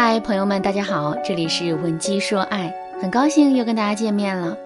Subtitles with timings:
[0.00, 2.72] 嗨，朋友们，大家好，这里是文姬说爱，
[3.02, 4.56] 很高兴又跟大家见面了。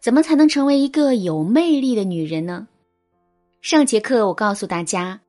[0.00, 2.66] 怎么才能成为一个有魅力的女人呢？
[3.62, 5.20] 上节课我告诉大家，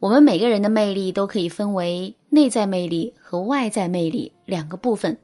[0.00, 5.16] 我们每个人的魅力都可以分为内在魅力和外在魅力两个部分。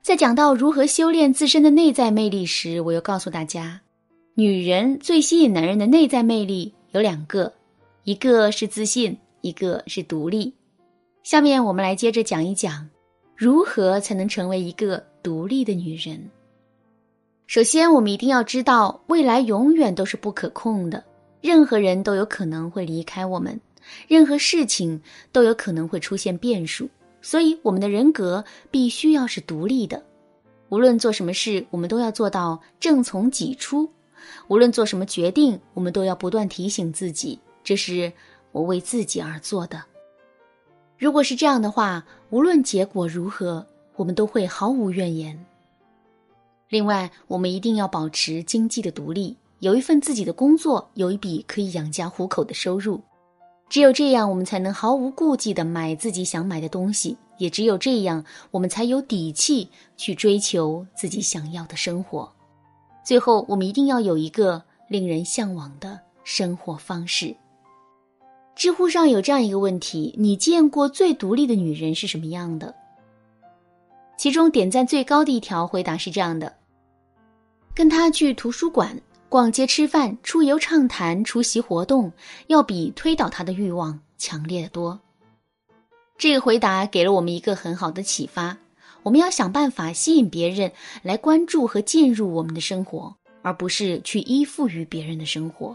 [0.00, 3.78] 在讲到如何修炼自身的内在魅力时，我又告诉大家，
[4.34, 7.52] 女人最吸引男人的内在魅力有两个，
[8.04, 10.54] 一个是自信，一个是独立。
[11.30, 12.88] 下面我们来接着讲一讲，
[13.36, 16.28] 如何才能成为一个独立的女人。
[17.46, 21.04] 首先，我们一定要知道，未来永远都是不可控的，
[21.40, 23.60] 任何人都有可能会离开我们，
[24.08, 26.90] 任何事情都有可能会出现变数。
[27.22, 30.02] 所以，我们的人格必须要是独立的。
[30.68, 33.88] 无论做什么事，我们都要做到正从己出；
[34.48, 38.12] 无论做什么决定，我们都要不断提醒自己：这是
[38.50, 39.80] 我为自己而做的。
[41.00, 45.46] 如果是这样的话，无论结果如何，我们都会毫无怨言。
[46.68, 53.00] 另外，我们一定要保持经济的独立，有一份自己的工作，有一笔可以养家糊口的收入。
[53.70, 62.30] 只有这样，我们才能毫无顾忌的买自己想买的东西；也只有这样，我们才有底气去追求自己想要的生活。
[63.02, 67.34] 最后，我们一定要有一个令人向往的生活方式。
[68.60, 72.74] 知乎上有这样一个问题：你见过最独立的女人是什么样的？
[74.18, 76.54] 其中点赞最高的一条回答是这样的：
[77.74, 78.94] 跟他去图书馆、
[79.30, 82.12] 逛街、吃饭、出游、畅谈、出席活动，
[82.48, 85.00] 要比推倒他的欲望强烈的多。
[86.18, 88.54] 这个回答给了我们一个很好的启发：
[89.02, 90.70] 我们要想办法吸引别人
[91.02, 95.74] 来关注和进入我们的生活，而不是去依附于别人的生活。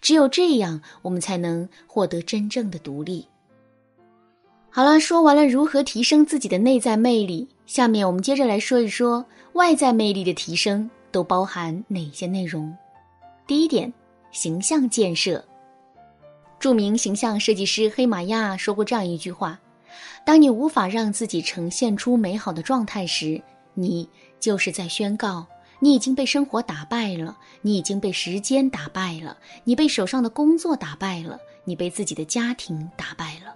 [0.00, 3.26] 只有这样，我们才能获得真正的独立。
[4.70, 12.74] 好了，说完了如何提升自己的内在魅力，下面我们接着来说一说外在魅力的提升都包含哪些内容。
[13.46, 13.92] 第一点，
[14.32, 15.42] 形象建设。
[16.58, 19.58] 著名形象设计师黑玛亚说过这样一句话
[20.24, 23.40] ：“当你无法让自己呈现出美好的状态时，
[23.74, 24.08] 你
[24.40, 25.46] 就是在宣告。”
[25.78, 33.54] 你已经被生活打败了，你已经被时间打败了，你被手上的工作打败了，你被自己的家庭打败了。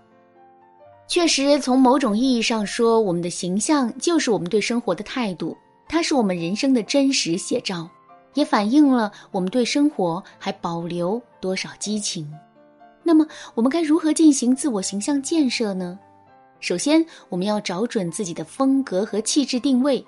[1.08, 5.56] 确实，从某种意义上说，我们的形象就是我们对生活的态度，
[5.88, 7.88] 它是我们人生的真实写照，
[8.34, 12.30] 也反映了我们对生活还保留多少激情。
[13.02, 15.98] 那么，我们该如何进行自我形象建设呢？
[16.60, 20.04] 首先，我们要找准自己的风格和气质定位。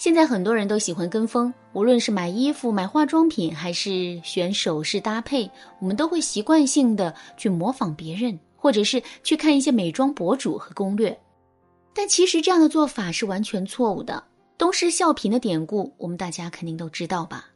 [0.00, 11.14] 现在很多人都喜欢跟风，无论是买衣服、买化妆品，还是选首饰搭配，我们都会习惯性的去模仿别人，或者是去看一些美妆博主和攻略。
[11.92, 14.24] 但其实这样的做法是完全错误的。
[14.56, 17.50] 东施效颦的典故，我们大家肯定都知道吧？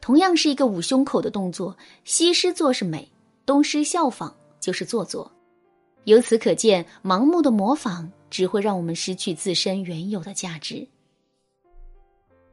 [0.00, 3.08] 同样是一个捂胸口的动作，西施做是美，
[3.46, 5.30] 东施效仿就是做作。
[6.06, 10.84] 由此可见，盲目的模仿只会让我们失去自身原有的价值。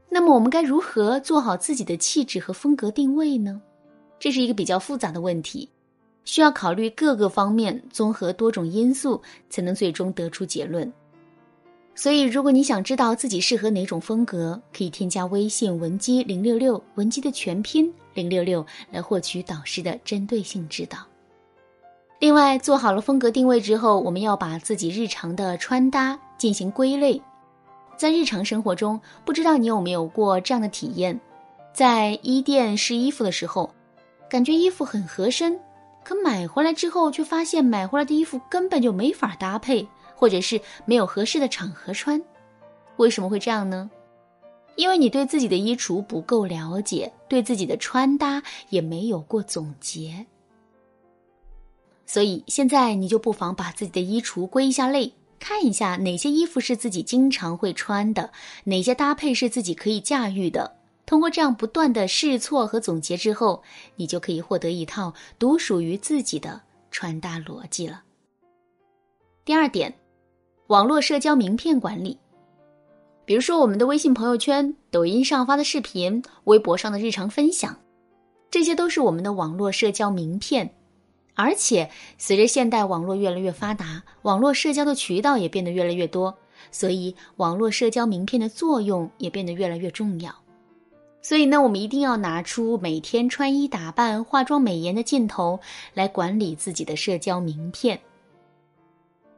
[0.08, 3.60] 那么我们该如何做好自己的气质和风格定位呢？
[4.18, 5.68] 这是一个比较复杂的问题，
[6.24, 10.90] 需要考虑各个方面，综合多种因素，才能最终得出结论。
[11.94, 20.98] 所以，如果你想知道自己适合哪种风格，可以添加微信文姬零六六，文姬的全拼零六六，来获取导师的针对性指导。
[22.20, 27.20] 另外，做好了风格定位之后，我们要把自己日常的穿搭进行归类。
[27.96, 31.18] 在日常生活中，不知道你有没有过这样的体验：
[31.72, 33.70] 在衣店试衣服的时候，
[34.28, 35.58] 感觉衣服很合身，
[36.04, 42.22] 可买回来之后却发现买回来的衣服根本就没法搭配，或者是没有合适的场合穿。
[42.96, 43.90] 为什么会这样呢？
[44.74, 50.26] 因为你对自己的衣橱不够了解，对自己的穿搭也没有过总结。
[52.04, 55.10] 所以现在你就不妨把自己的衣橱归一下类。
[55.38, 58.32] 看一下哪些衣服是自己经常会穿的，
[58.64, 60.76] 哪些搭配是自己可以驾驭的。
[61.04, 63.62] 通过这样不断的试错和总结之后，
[63.94, 66.60] 你就可以获得一套独属于自己的
[66.90, 68.02] 穿搭逻辑了。
[69.44, 69.94] 第二点，
[70.66, 72.18] 网络社交名片管理，
[73.24, 77.78] 比如说我们的微信朋友圈、抖音上发的视频、微博上的日常分享，
[78.50, 80.75] 这些都是我们的网络社交名片。
[81.36, 86.34] 而且，随着现代网络越来越发达，网络社交的渠道也变得越来越多，
[86.72, 90.34] 所以网络社交名片的作用也变得越来越重要。
[91.20, 95.60] 所以呢，我们一定要拿出每天穿衣打扮、化妆美颜的劲头，
[95.92, 98.00] 来管理自己的社交名片。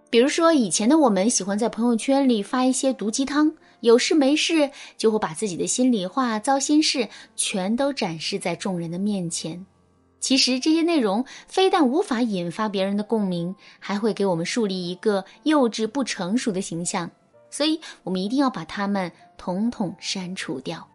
[0.09, 9.67] 比如说，以前的我们喜欢在朋友圈里发一些毒鸡汤，有事没事就会把自己的心里话、糟心事全都展示在众人的面前。
[10.21, 17.11] 其实这些内容非但无法引发别人的共鸣，还会给我们树立一个幼稚不成熟的形象。
[17.51, 20.87] 所以，我们一定要把它们统统删除掉。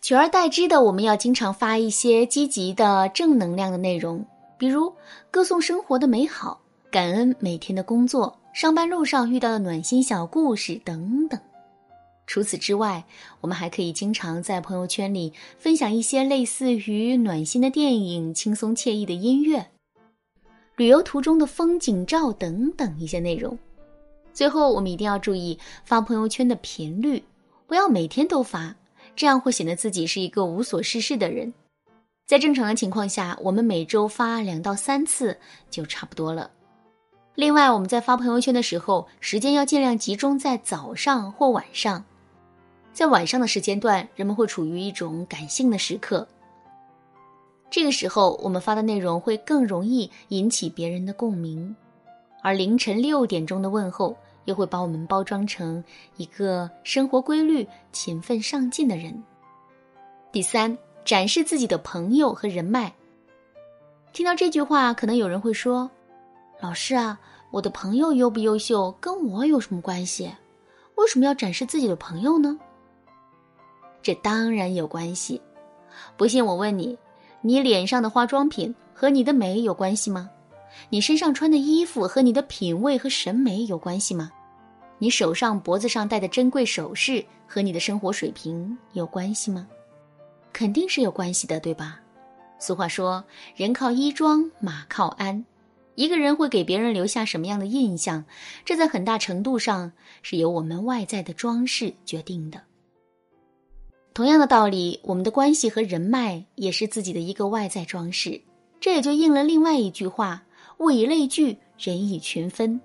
[0.00, 4.24] 取而代之的，我们要经常发一些积极的、正能量的内容，
[4.56, 4.94] 比如
[5.30, 6.60] 歌颂生活的美好。
[6.88, 11.38] 感恩每天的工作，上班路上遇到的暖心小故事等等。
[12.26, 13.04] 除此之外，
[13.40, 19.64] 我们还可以经常在朋友圈里分享一些类似于暖心的电影、轻松惬意的音乐、
[20.74, 23.56] 旅游途中的风景照等等一些内容。
[24.32, 27.22] 最后，我们一定要注意发朋友圈的频率，
[27.66, 28.74] 不要每天都发，
[29.14, 31.54] 这样会显得自己是一个无所事事的人。
[32.26, 35.38] 在正常的情况下，我们每周发两到三次
[35.70, 36.50] 就差不多了。
[37.36, 42.04] 另外，我们在发朋友圈的时候，时间要尽量集中在早上或晚上。
[42.96, 46.26] 在晚上的时间段，人们会处于一种感性的时刻，
[47.68, 51.76] 这个时候我们发的内容会更容易引起别人的共鸣。
[52.40, 54.16] 而凌晨六点钟的问候，
[54.46, 55.84] 又会把我们包装成
[56.16, 59.22] 一个生活规律、勤奋上进的人。
[60.32, 62.90] 第三，展示自己的朋友和人脉。
[64.14, 65.90] 听到这句话，可能有人会说。
[66.60, 67.20] 老师啊，
[67.50, 70.32] 我的朋友优不优秀跟我有什么关系？
[70.94, 72.58] 为什么要展示自己的朋友呢？
[74.06, 75.42] 这当然有关系。
[76.16, 76.96] 不信我问你，
[77.40, 80.30] 你脸上的化妆品和你的美有关系吗？
[80.90, 84.30] 你身上穿的衣服和你的品味和审美有关系吗？
[84.98, 89.66] 你手上、脖子上戴的珍贵首饰和你的生活水平有关系吗？
[90.52, 92.00] 肯定是有关系的，对吧？
[92.60, 93.24] 俗话说，
[93.56, 95.44] 人靠衣装，马靠鞍。
[95.96, 98.24] 一个人会给别人留下什么样的印象，
[98.64, 99.90] 这在很大程度上
[100.22, 102.62] 是由我们外在的装饰决定的。
[104.16, 108.40] 同样的道理，我们的关系和人脉也是自己的一个外在装饰。
[108.80, 110.42] 这也就应了另外一句话
[110.80, 112.80] ：“物以类聚，人以群分。”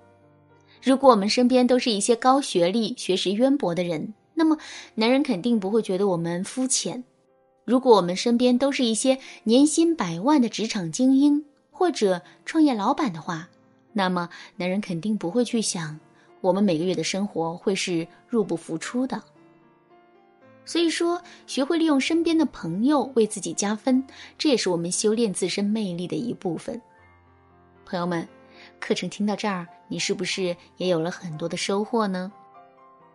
[0.84, 4.58] 如果我们身边都是一些高学历、学识渊博的人，那么
[4.94, 7.02] 男人肯定不会觉得我们肤浅；
[7.64, 13.48] 如果我们身边都是一些年薪百万的职场精英，或者创业老板的话，
[13.94, 15.98] 那么男人肯定不会去想，
[16.42, 19.22] 我们每个月的生活会是入不敷出的。
[20.64, 24.04] 所以说，学会利用身边的朋友为自己加分，
[24.38, 26.80] 这也是我们修炼自身魅力的一部分。
[27.84, 28.26] 朋友们，
[28.80, 32.32] 课程听到这儿，你是不是也有了很多的收获呢？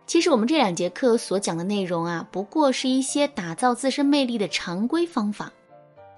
[0.06, 5.52] 其实我们这两节课所讲的内容啊，不过是一些打造自身魅力的常规方法，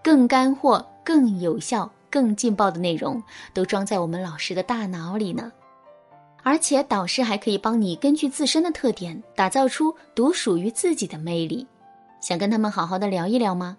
[0.02, 1.90] 更干货、更有效。
[2.12, 3.22] 更劲爆的内容
[3.54, 5.52] 都装在我们老师的大脑里呢，
[6.42, 11.66] 而且导师还可以帮你根据自身的特点打造出独属于自己的魅力。
[12.20, 13.76] 想跟他们好好的聊一聊吗？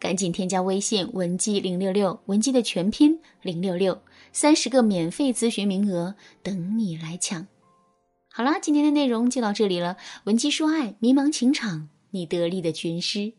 [0.00, 4.00] 赶紧添加微信文姬零六六，文姬的全拼零六六，
[4.32, 7.46] 三十个免费咨询名额等你来抢。
[8.32, 9.96] 好啦，今天的内容就到这里了。
[10.24, 13.32] 文姬说爱，迷茫情场，你得力的军师。